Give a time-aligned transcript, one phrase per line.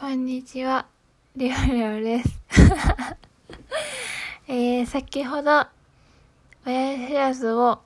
[0.00, 0.86] こんにちは、
[1.34, 2.40] りょうりょうです。
[4.46, 5.66] えー、先ほど、
[6.64, 7.80] 親知らずを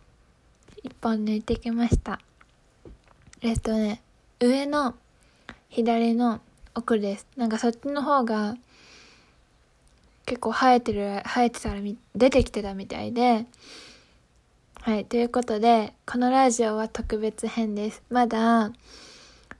[0.82, 2.20] 一本抜いてきました。
[3.40, 4.02] えっとね、
[4.40, 4.94] 上の
[5.70, 6.42] 左の
[6.74, 7.26] 奥です。
[7.38, 8.58] なんかそっちの方が
[10.26, 11.80] 結構生えてる、生えてたら
[12.14, 13.46] 出てきてたみたいで、
[14.82, 18.02] はい、ということで、このラジオは特別編です。
[18.10, 18.70] まだ、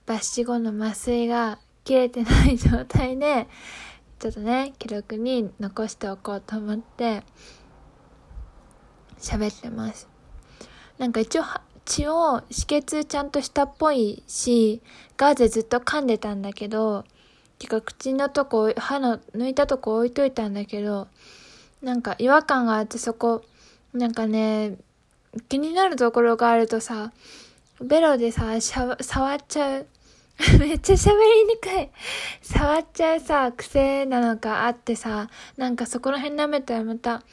[0.05, 3.47] 抜歯後の麻酔が切れてない状態で、
[4.19, 7.23] ちょっとね、記録に残しておこうと思って、
[9.19, 10.07] 喋ってます。
[10.97, 11.43] なんか一応、
[11.85, 14.81] 血を止血ちゃんとしたっぽいし、
[15.17, 17.03] ガーゼずっと噛んでたんだけど、
[17.59, 21.07] てか口のとこ、歯の抜いたとこ置いといたんだけど、
[21.81, 23.43] なんか違和感があってそこ、
[23.93, 24.77] なんかね、
[25.49, 27.11] 気になるところがあるとさ、
[27.81, 28.95] ベロでさ、触
[29.35, 29.87] っちゃう。
[30.59, 31.89] めっちゃ喋りにくい。
[32.41, 37.23] 触っちゃうさ、癖なのかあってさ、なんかそこら辺舐めたらまた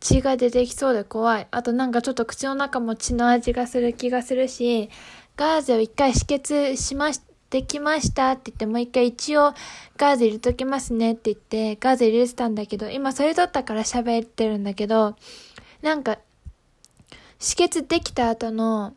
[0.00, 1.48] 血が出てきそうで怖い。
[1.50, 4.90] あとなんかちょっと口の中も血の味がする気がするし、
[5.36, 9.54] ガーゼを一回止血しまし、できましたって言ってもう一回一応
[9.96, 15.16] ガーゼ入れときますねって言ってガーゼ入れてたんだけど、今それ取ったから喋ってるんだけど、
[15.82, 16.18] なんか
[17.38, 18.94] 止血できた後の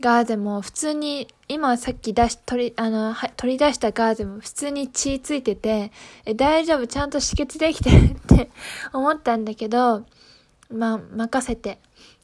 [0.00, 5.92] ガーゼも普通に、今さっき出し、取り、あの、は取り出したガーゼも普通に血ついてて、
[6.24, 8.50] え、大丈夫、ちゃんと止血できてるって
[8.92, 10.04] 思ったんだけど、
[10.72, 11.78] まあ、任せて。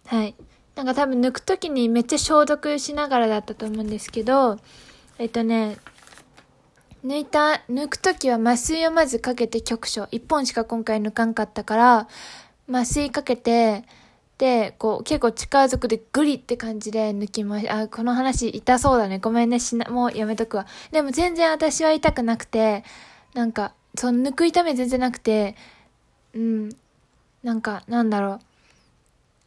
[0.07, 0.35] はい。
[0.75, 4.59] なんか多分抜くときにめっちゃ消毒しながらだったと思うんですけど、
[5.19, 5.79] えっとね、
[7.05, 10.09] 抜いた、抜くときは麻酔をまずかけて局所。
[10.11, 12.09] 一本しか今回抜かんかったから、
[12.69, 13.85] 麻酔かけて、
[14.39, 19.19] で、こう、結構力ずくでグリって感じで抜きましたあ、この話痛そうだね。
[19.19, 19.59] ごめんね。
[19.59, 20.67] しな、もうやめとくわ。
[20.93, 22.85] でも全然私は痛くなくて、
[23.35, 25.57] なんか、その抜く痛み全然なくて、
[26.35, 26.69] うん、
[27.43, 28.41] なんか、なんだろ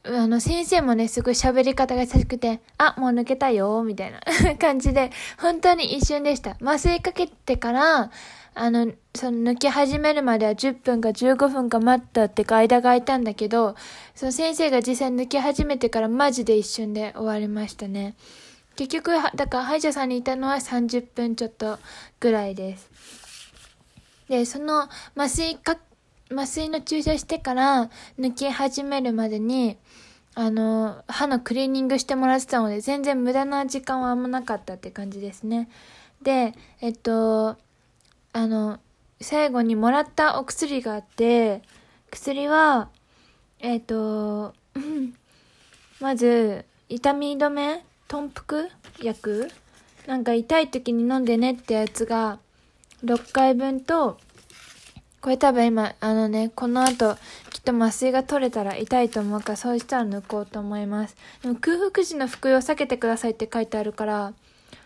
[0.05, 0.17] う。
[0.17, 4.21] あの、先生もね、すごい喋り方が優しくて、あ、もう抜けたよ、みたいな
[4.57, 6.57] 感じで、本当に一瞬でした。
[6.61, 8.11] 麻酔かけてから、
[8.53, 13.75] あの、その抜き始めるまでは10分か15分か待ったってか間が空いたんだけど、
[14.15, 18.15] その先生が実際抜き始めてからマジで一瞬で終わりましたね。
[18.75, 21.79] 結局、だから歯医者さんにいたのは30分ちょっと
[22.19, 22.89] ぐらいです。
[24.29, 25.77] で、その麻酔か、
[26.31, 27.89] 麻酔の注射してから
[28.19, 29.77] 抜き始めるまでに、
[30.35, 35.67] あの、歯のクリーニングしてもらってたので、全然無駄な時間はあんまなかったって感じですね。
[36.21, 37.57] で、えっと、
[38.31, 38.79] あの、
[39.21, 41.61] 最後にもらったお薬があって、
[42.11, 42.89] 薬は、
[43.59, 44.53] えっ、と、
[45.99, 48.69] まず、痛み止め豚腹
[49.01, 49.51] 薬？
[50.07, 52.39] なんか痛い時に飲んでねってやつが、
[53.03, 54.17] 6回分と、
[55.21, 57.15] これ多分今、あのね、この後、
[57.49, 61.15] きっと麻酔が取れたら痛いと思うから、そうしたら抜こうと思います。
[61.41, 64.33] でも空腹時の服用避けてくださいって書いてあるから、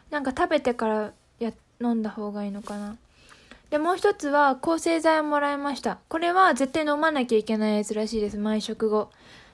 [0.09, 2.97] なんか食べてからや、飲んだ方がいいのかな。
[3.73, 5.97] で、もう一つは抗生剤をもらいました。
[6.07, 9.09] これは絶対飲まなきゃいけないやつらしいです、毎食後。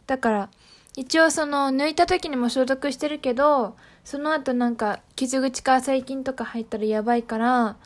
[0.07, 0.49] だから、
[0.97, 7.77] 一応その、抜いた時にも消毒してるけど、その後なんか、傷口から細菌とか入ったらやばいから、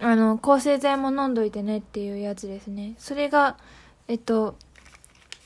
[0.00, 2.94] あの、抗生剤も飲んどいてねっていうやつですね。
[2.96, 3.58] それが、
[4.06, 4.56] えっと、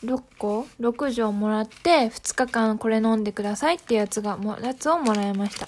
[0.05, 5.67] 6個 ?6 錠もらって、2日間これ飲んでくださいってやつが、もやつをもらいました。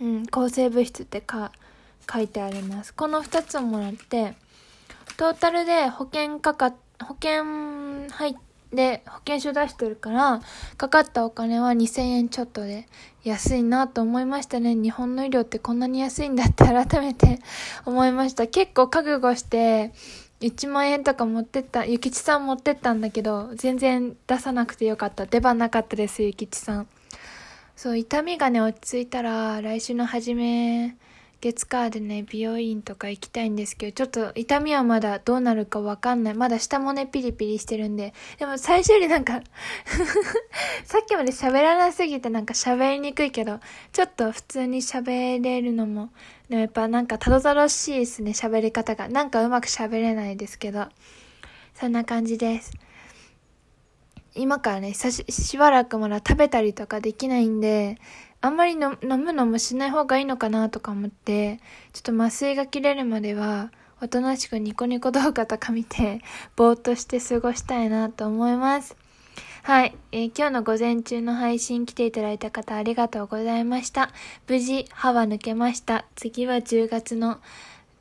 [0.00, 1.50] うん、抗生物質ってか、
[2.12, 2.94] 書いてあります。
[2.94, 4.34] この2つをもらって、
[5.16, 7.44] トータルで保険かか、保険
[8.08, 8.34] 入っ
[8.74, 10.40] て、保険証出してるから、
[10.76, 12.86] かかったお金は2000円ちょっとで
[13.24, 14.74] 安いなと思いましたね。
[14.74, 17.40] 日本の医療ってこんなに安いんだって改めて
[17.84, 18.46] 思いました。
[18.46, 19.92] 結構覚悟して、
[20.40, 25.26] 1万円とか持ってった、ゆきちさん持ってったんだけど、全然出さなくてよかった。
[25.26, 26.88] 出番なかったです、ゆきちさん。
[27.76, 30.96] そう、痛みがね、落ち着いたら、来週の初め、
[31.40, 36.34] 月火でね、美容院とか行きたいんですけど、ちょっと痛みはまだどうなるかわかんない。
[36.34, 38.12] まだ下もね、ピリピリしてるんで。
[38.38, 39.40] でも最初よりなんか
[40.84, 43.60] さっきまで喋らなすぎてなんか喋りにくいけど、
[43.92, 46.10] ちょっと普通に喋れるのも、
[46.48, 49.08] でもやっぱなんかたどたどしいですね、喋り方が。
[49.08, 50.86] なんかうまく喋れないですけど。
[51.74, 52.72] そんな感じです。
[54.34, 57.96] 今からね、ししばらくまだ食べたりとかできないんで、
[58.42, 61.60] あんまり飲むのもしない方がいいのかなとか思って、
[61.92, 63.70] ちょっと麻酔が切れるまでは、
[64.02, 66.22] おとなしくニコニコ動画とか見て、
[66.56, 68.96] ぼーっとして過ごしたいなと思います。
[69.62, 74.10] はい、えー、今日の午前中の配信来ていただいた方ありがとうございました。
[74.48, 76.06] 無事、歯は抜けました。
[76.16, 77.40] 次は10月の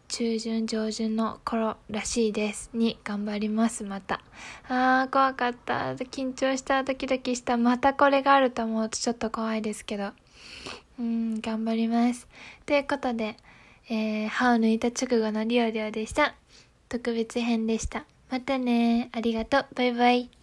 [0.07, 2.69] 中旬上旬の頃らしいです。
[2.73, 4.21] に頑張ります、また。
[4.69, 5.95] あー、怖かった。
[5.95, 7.57] 緊張した、ドキドキした。
[7.57, 10.11] またこれがあると思うとちょっと怖いですけど。
[10.99, 12.27] うん、頑張ります。
[12.65, 13.37] ということで、
[13.89, 16.35] えー、歯を抜いた直後のリオリオでした。
[16.89, 18.05] 特別編でした。
[18.29, 19.65] またねありがとう。
[19.75, 20.38] バイバイ。